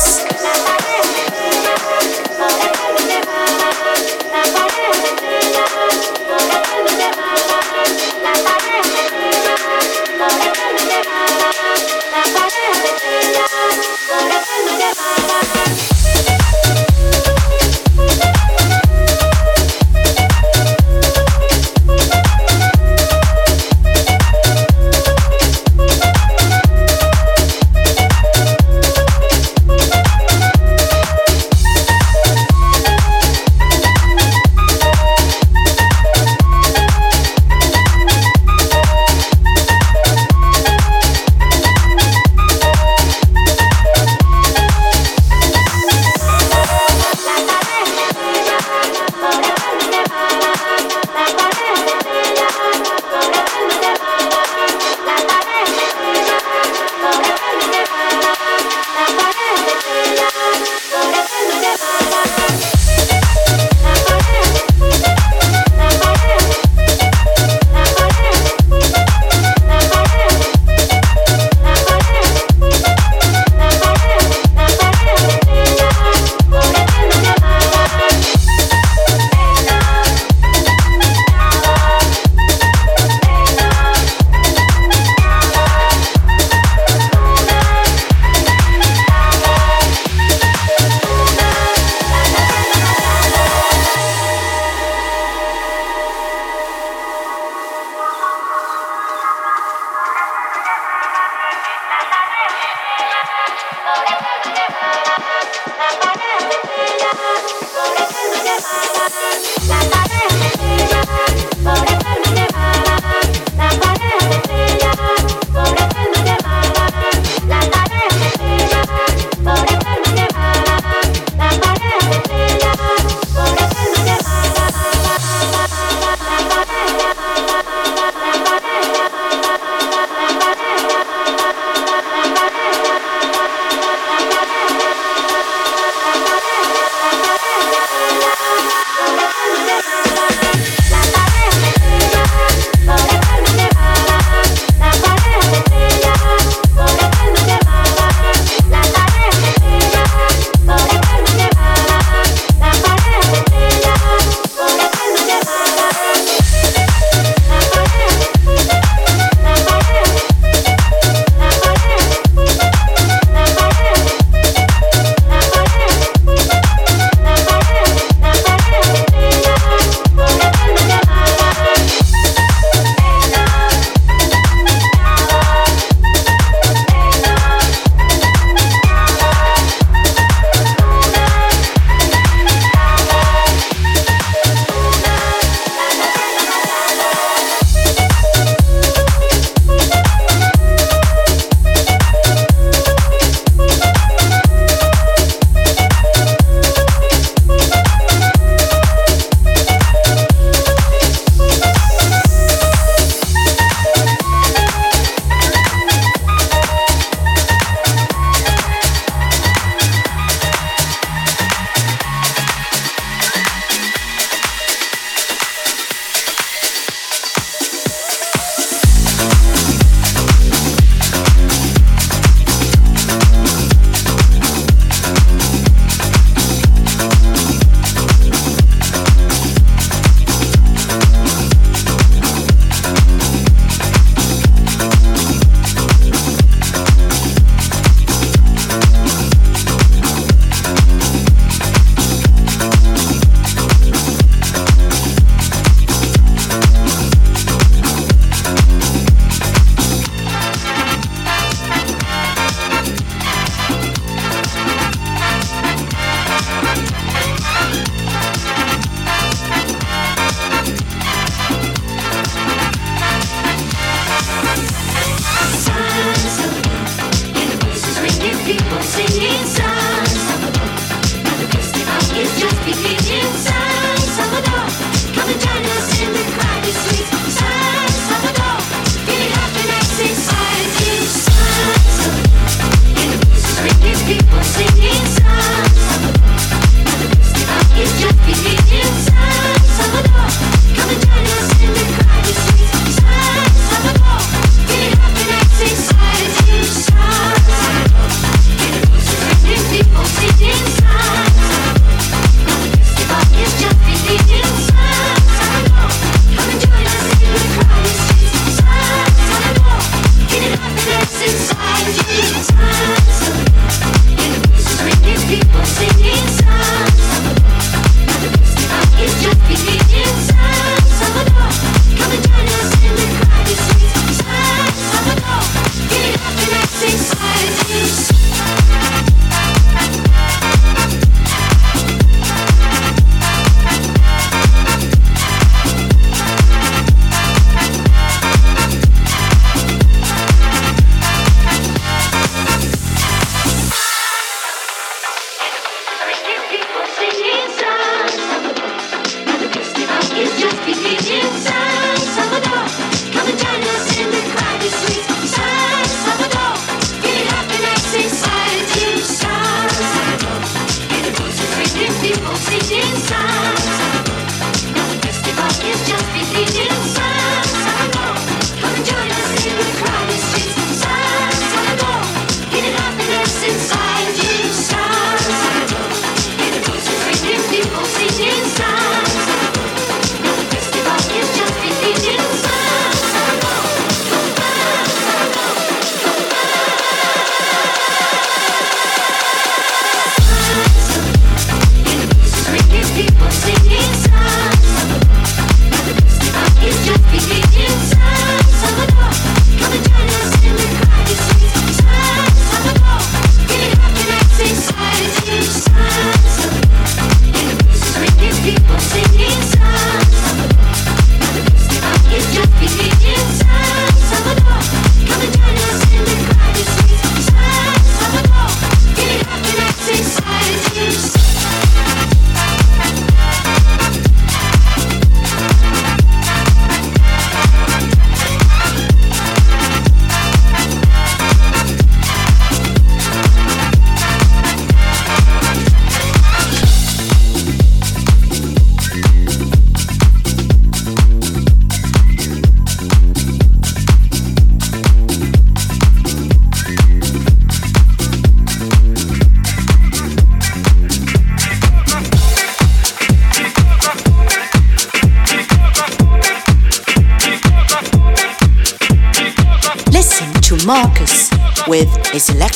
[0.00, 0.29] Marcus.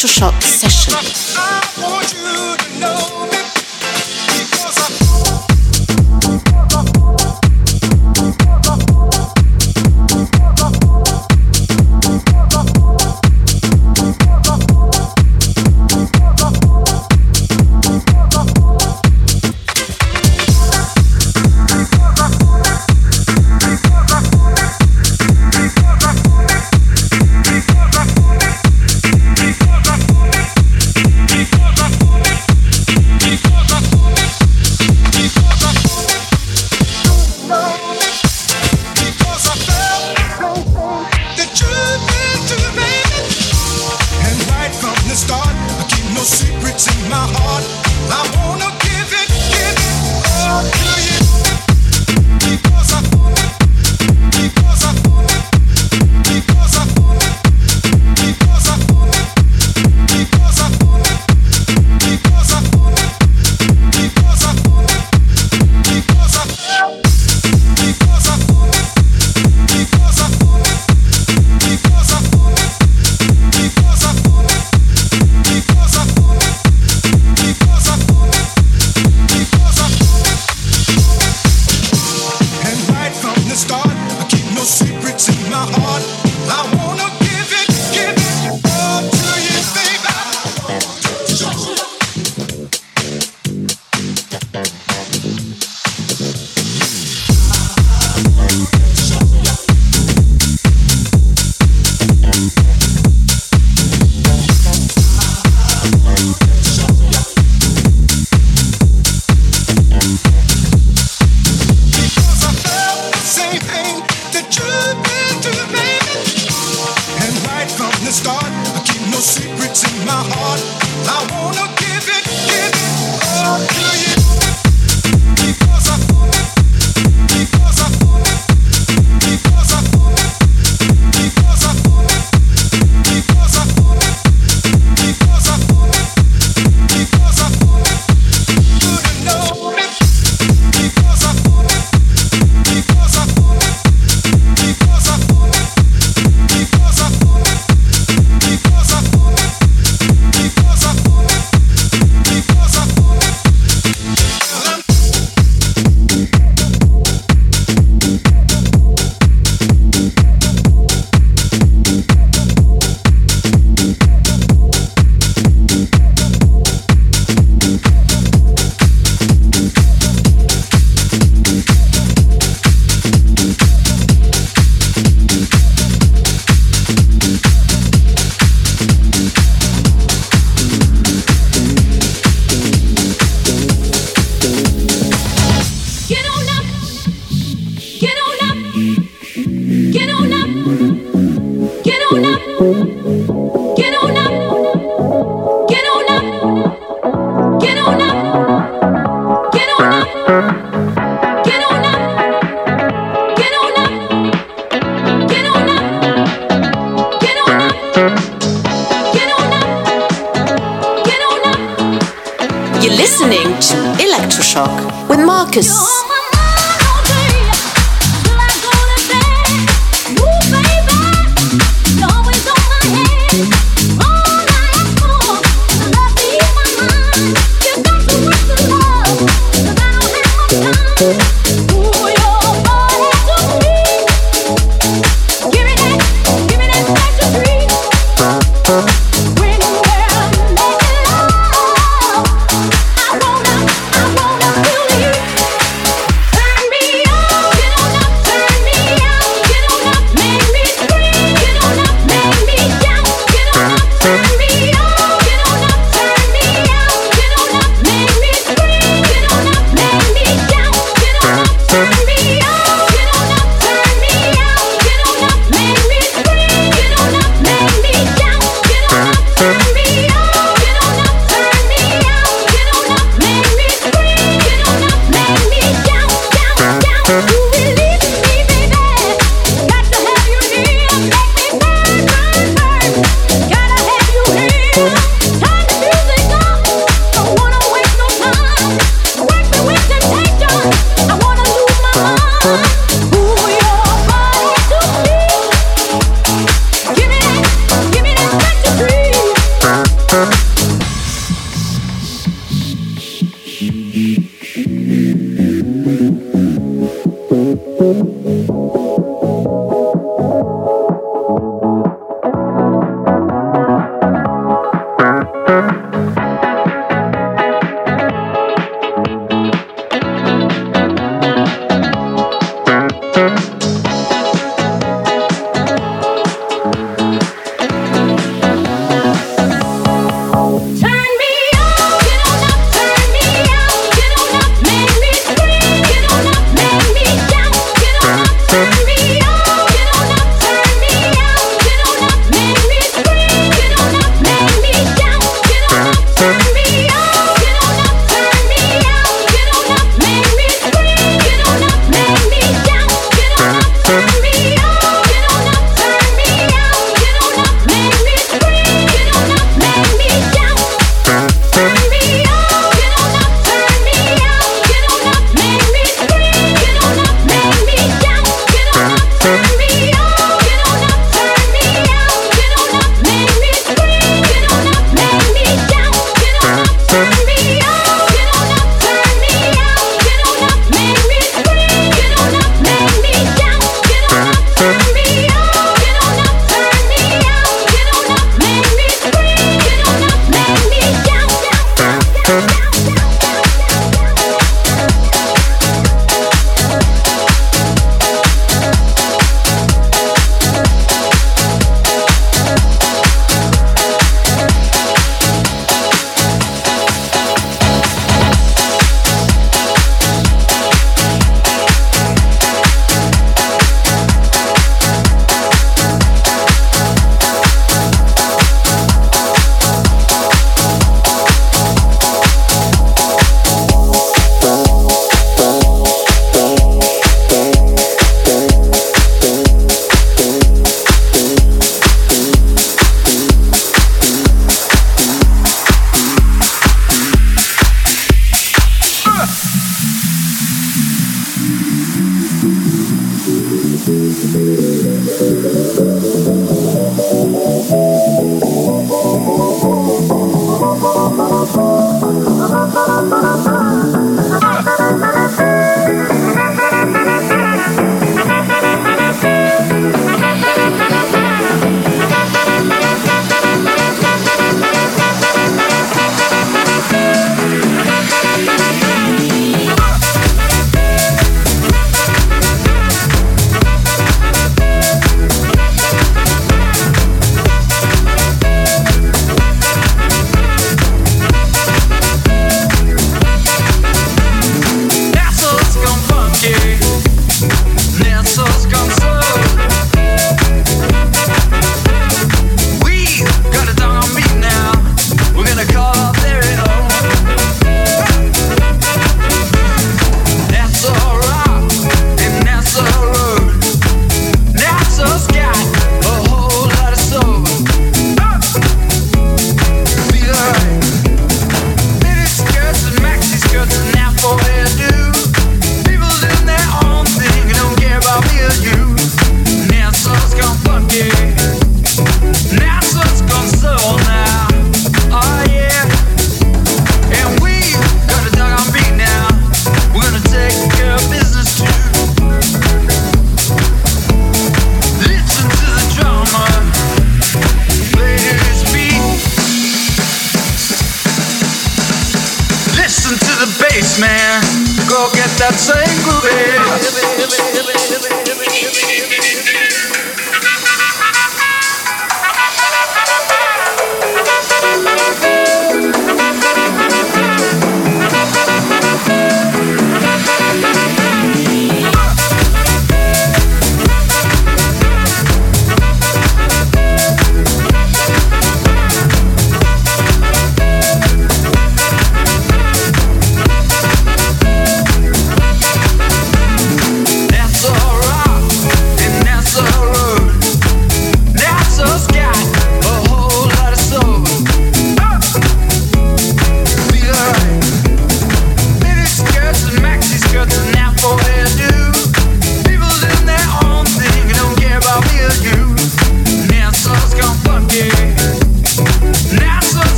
[0.00, 0.39] Electroshock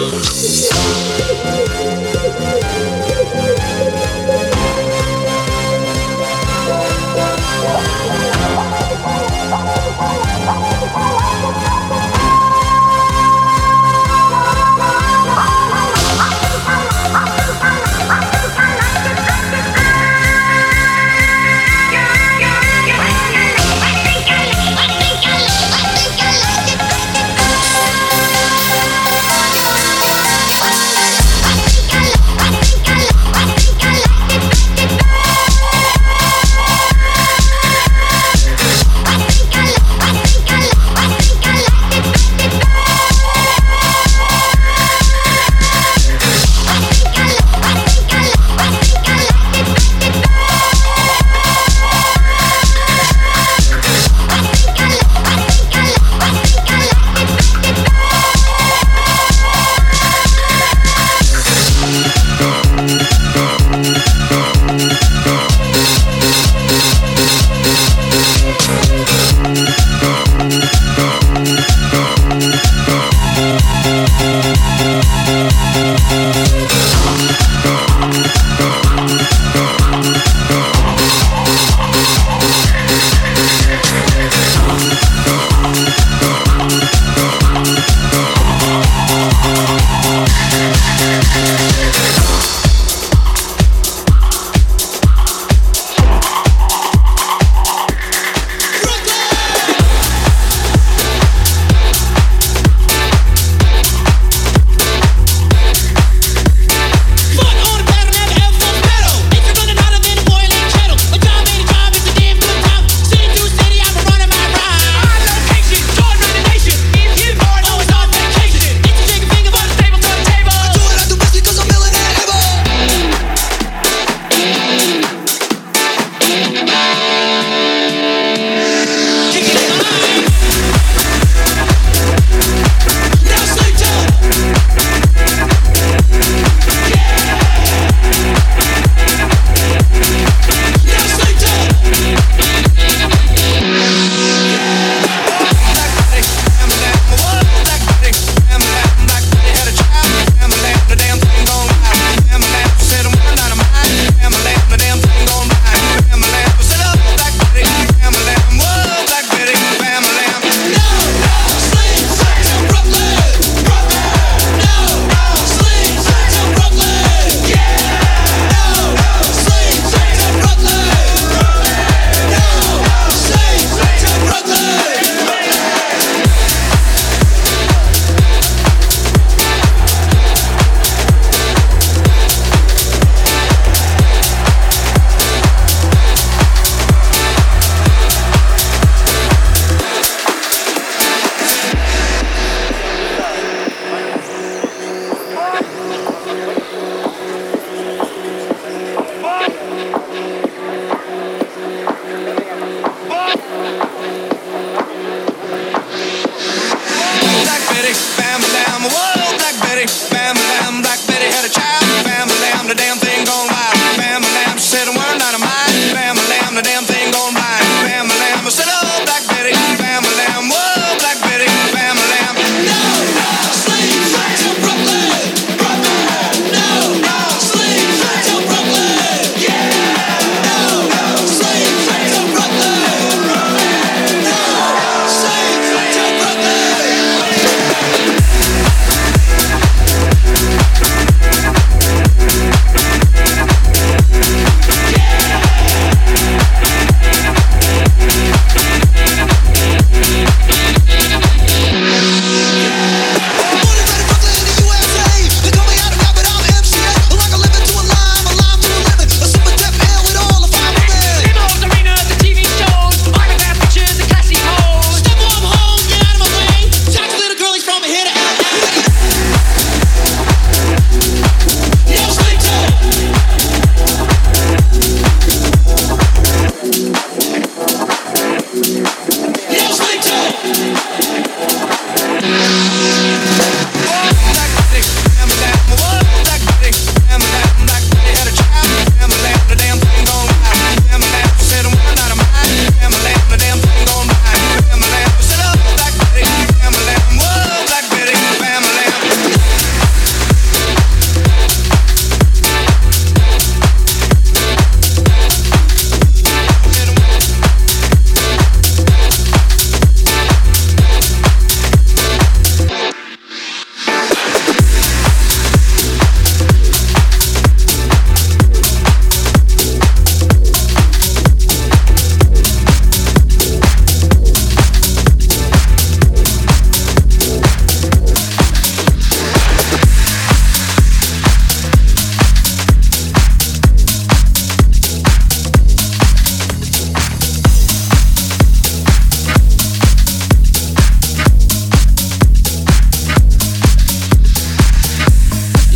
[0.00, 0.40] Música